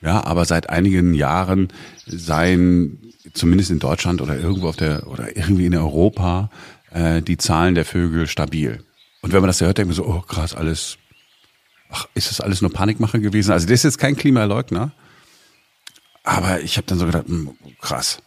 [0.02, 1.68] ja, aber seit einigen Jahren
[2.08, 6.50] seien zumindest in Deutschland oder irgendwo auf der oder irgendwie in Europa
[6.92, 8.84] äh, die Zahlen der Vögel stabil.
[9.22, 10.98] Und wenn man das hört, denkt man so, oh krass, alles,
[11.90, 13.52] ach, ist das alles nur Panikmache gewesen?
[13.52, 14.92] Also das ist jetzt kein Klimaleugner,
[16.24, 18.20] aber ich habe dann so gedacht, mh, hm, krass.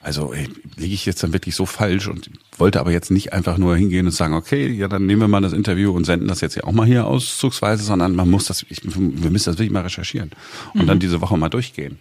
[0.00, 0.32] Also
[0.76, 4.06] liege ich jetzt dann wirklich so falsch und wollte aber jetzt nicht einfach nur hingehen
[4.06, 6.64] und sagen, okay, ja, dann nehmen wir mal das Interview und senden das jetzt ja
[6.64, 10.30] auch mal hier auszugsweise, sondern man muss das, ich, wir müssen das wirklich mal recherchieren
[10.74, 10.86] und mhm.
[10.86, 11.98] dann diese Woche mal durchgehen.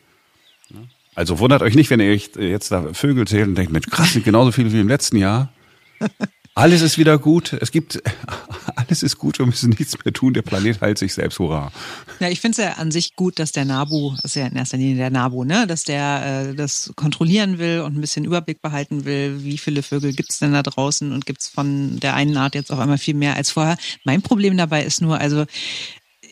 [1.17, 4.13] Also wundert euch nicht, wenn ihr euch jetzt da Vögel zählt und denkt, Mensch, krass,
[4.13, 5.51] sind genauso viele wie im letzten Jahr.
[6.53, 7.53] Alles ist wieder gut.
[7.53, 8.01] Es gibt,
[8.75, 10.33] alles ist gut, wir müssen nichts mehr tun.
[10.33, 11.37] Der Planet heilt sich selbst.
[11.37, 11.71] Hurra.
[12.19, 14.55] Ja, ich finde es ja an sich gut, dass der NABU, das ist ja in
[14.55, 18.59] erster Linie der NABU, ne, dass der äh, das kontrollieren will und ein bisschen Überblick
[18.63, 22.55] behalten will, wie viele Vögel gibt's denn da draußen und gibt's von der einen Art
[22.55, 23.77] jetzt auf einmal viel mehr als vorher.
[24.03, 25.45] Mein Problem dabei ist nur, also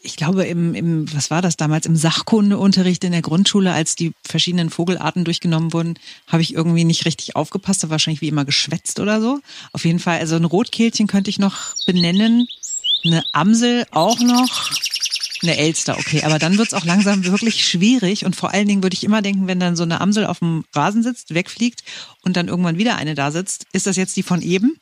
[0.05, 4.13] ich glaube, im, im, was war das damals, im Sachkundeunterricht in der Grundschule, als die
[4.23, 5.95] verschiedenen Vogelarten durchgenommen wurden,
[6.27, 9.39] habe ich irgendwie nicht richtig aufgepasst, da wahrscheinlich wie immer geschwätzt oder so.
[9.73, 12.47] Auf jeden Fall, also ein Rotkehlchen könnte ich noch benennen,
[13.03, 14.69] eine Amsel auch noch,
[15.43, 16.23] Eine Elster, okay.
[16.23, 18.25] Aber dann wird's auch langsam wirklich schwierig.
[18.25, 20.63] Und vor allen Dingen würde ich immer denken, wenn dann so eine Amsel auf dem
[20.73, 21.83] Rasen sitzt, wegfliegt
[22.23, 24.79] und dann irgendwann wieder eine da sitzt, ist das jetzt die von eben?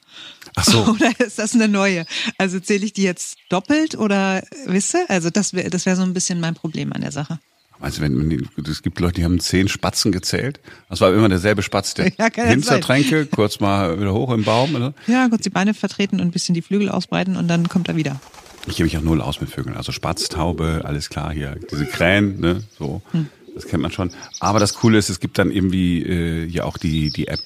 [0.55, 0.85] Ach so.
[0.87, 2.05] Oder ist das eine neue?
[2.37, 5.05] Also zähle ich die jetzt doppelt oder wisst ihr?
[5.09, 7.39] Also das wäre das wäre so ein bisschen mein Problem an der Sache.
[7.81, 10.61] Du, wenn, es gibt Leute, die haben zehn Spatzen gezählt?
[10.89, 12.81] Das war immer derselbe Spatz, der Ja, kann ja hin zur sein.
[12.81, 14.75] Tränke, kurz mal wieder hoch im Baum.
[14.75, 14.93] Oder?
[15.07, 17.97] Ja, kurz die Beine vertreten und ein bisschen die Flügel ausbreiten und dann kommt er
[17.97, 18.21] wieder.
[18.67, 19.75] Ich kenne mich auch null aus mit Vögeln.
[19.75, 21.57] Also Spatz, Taube, alles klar hier.
[21.69, 23.01] Diese Krähen, ne, so.
[23.11, 23.27] Hm.
[23.53, 24.11] Das kennt man schon.
[24.39, 27.41] Aber das Coole ist, es gibt dann irgendwie äh, ja auch die, die App,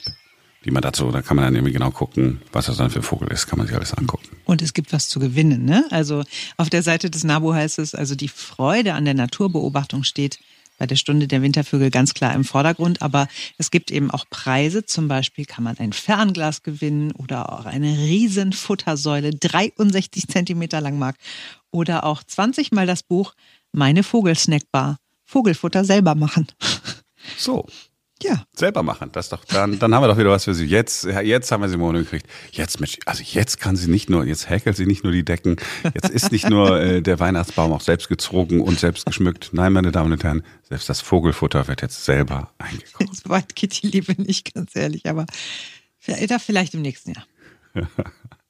[0.68, 3.04] die man dazu, da kann man dann irgendwie genau gucken, was das dann für ein
[3.04, 4.28] Vogel ist, kann man sich alles angucken.
[4.44, 5.86] Und es gibt was zu gewinnen, ne?
[5.92, 6.24] Also
[6.58, 10.40] auf der Seite des NABU heißt es, also die Freude an der Naturbeobachtung steht
[10.78, 14.86] bei der Stunde der Wintervögel ganz klar im Vordergrund, aber es gibt eben auch Preise.
[14.86, 21.00] Zum Beispiel kann man ein Fernglas gewinnen oder auch eine riesen Futtersäule, 63 Zentimeter lang
[21.00, 21.16] mag.
[21.72, 23.34] Oder auch 20 Mal das Buch
[23.72, 24.98] Meine Vogelsnackbar.
[25.24, 26.48] Vogelfutter selber machen.
[27.38, 27.66] So,
[28.24, 29.10] Ja, selber machen.
[29.12, 30.66] Das doch, dann, dann haben wir doch wieder was für sie.
[30.66, 32.26] Jetzt, jetzt haben wir Simone gekriegt.
[32.52, 35.58] Jetzt, Mensch, also jetzt kann sie nicht nur, jetzt häkelt sie nicht nur die Decken.
[35.94, 39.50] Jetzt ist nicht nur äh, der Weihnachtsbaum auch selbst gezogen und selbst geschmückt.
[39.52, 43.16] Nein, meine Damen und Herren, selbst das Vogelfutter wird jetzt selber eingekocht.
[43.16, 45.26] so weit geht die Liebe nicht, ganz ehrlich, aber
[46.00, 47.26] vielleicht vielleicht im nächsten Jahr.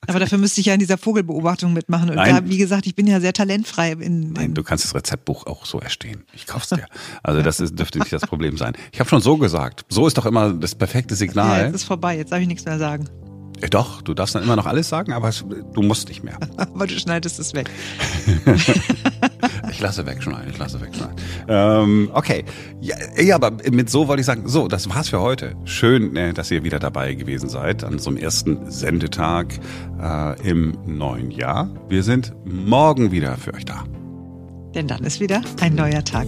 [0.08, 2.10] Aber dafür müsste ich ja in dieser Vogelbeobachtung mitmachen.
[2.10, 2.36] Und Nein.
[2.46, 3.92] da, wie gesagt, ich bin ja sehr talentfrei.
[3.92, 6.24] In, Nein, in du kannst das Rezeptbuch auch so erstehen.
[6.34, 6.86] Ich kauf's dir.
[7.24, 8.74] Also das ist, dürfte nicht das Problem sein.
[8.92, 9.86] Ich habe schon so gesagt.
[9.90, 11.66] So ist doch immer das perfekte ja, Signal.
[11.66, 13.10] jetzt ist vorbei, jetzt darf ich nichts mehr sagen.
[13.62, 15.32] Äh, Doch, du darfst dann immer noch alles sagen, aber
[15.74, 16.38] du musst nicht mehr.
[16.58, 17.70] Aber du schneidest es weg.
[19.78, 21.16] Ich lasse wegschneiden, ich lasse wegschneiden.
[21.48, 22.44] Ähm, okay,
[22.82, 25.56] ja, ja, aber mit so wollte ich sagen, so, das war's für heute.
[25.66, 29.54] Schön, äh, dass ihr wieder dabei gewesen seid an so einem ersten Sendetag
[30.02, 31.70] äh, im neuen Jahr.
[31.90, 33.84] Wir sind morgen wieder für euch da.
[34.74, 36.26] Denn dann ist wieder ein neuer Tag.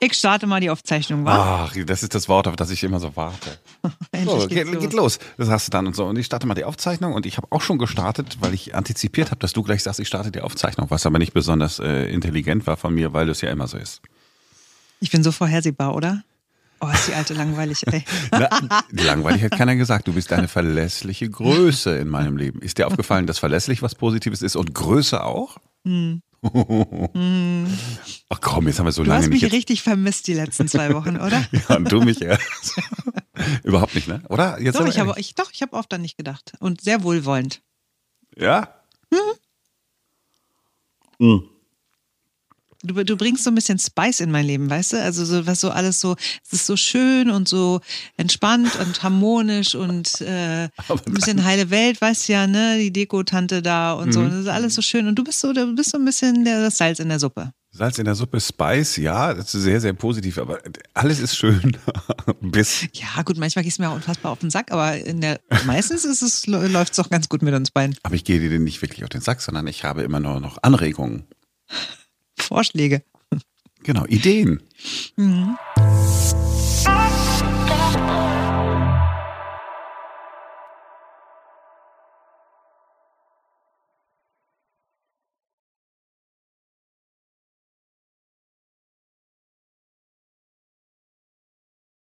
[0.00, 1.66] Ich starte mal die Aufzeichnung, wa?
[1.66, 3.58] Ach, das ist das Wort, auf das ich immer so warte.
[4.24, 5.18] So, geht, geht los.
[5.36, 6.04] Das hast du dann und so.
[6.04, 9.30] Und ich starte mal die Aufzeichnung und ich habe auch schon gestartet, weil ich antizipiert
[9.30, 12.66] habe, dass du gleich sagst, ich starte die Aufzeichnung, was aber nicht besonders äh, intelligent
[12.66, 14.02] war von mir, weil das ja immer so ist.
[15.00, 16.22] Ich bin so vorhersehbar, oder?
[16.80, 18.04] Oh, ist die alte langweilig, ey.
[18.30, 18.48] Na,
[18.90, 20.06] langweilig hat keiner gesagt.
[20.06, 22.60] Du bist eine verlässliche Größe in meinem Leben.
[22.60, 25.58] Ist dir aufgefallen, dass verlässlich was Positives ist und Größe auch?
[28.28, 29.34] Ach komm, jetzt haben wir so Du lange hast nicht.
[29.34, 31.44] mich Jetzt, richtig vermisst die letzten zwei Wochen, oder?
[31.68, 32.80] ja, und du mich erst.
[33.64, 34.22] Überhaupt nicht, ne?
[34.28, 34.60] Oder?
[34.60, 36.52] Jetzt Doch, ich habe, ich, doch, ich habe oft an nicht gedacht.
[36.60, 37.60] Und sehr wohlwollend.
[38.36, 38.74] Ja?
[42.84, 45.02] Du, du bringst so ein bisschen Spice in mein Leben, weißt du?
[45.02, 46.14] Also so, was so alles so,
[46.46, 47.80] es ist so schön und so
[48.16, 50.70] entspannt und harmonisch und äh, ein
[51.12, 52.78] bisschen heile Welt, weißt du ja, ne?
[52.78, 54.12] Die Deko-Tante da und Mhm.
[54.12, 54.24] so.
[54.28, 55.08] Das ist alles so schön.
[55.08, 57.52] Und du bist so, du bist so ein bisschen der, das Salz in der Suppe.
[57.72, 60.58] Salz in der Suppe, Spice, ja, das ist sehr, sehr positiv, aber
[60.94, 61.76] alles ist schön.
[62.40, 62.86] Bis.
[62.94, 66.04] Ja, gut, manchmal gehst du mir auch unfassbar auf den Sack, aber in der meistens
[66.04, 67.96] ist es, läuft es doch ganz gut mit uns beiden.
[68.04, 70.58] Aber ich gehe dir nicht wirklich auf den Sack, sondern ich habe immer nur noch
[70.62, 71.26] Anregungen.
[72.48, 73.02] Vorschläge.
[73.84, 74.60] Genau, Ideen.
[75.16, 75.56] Mhm.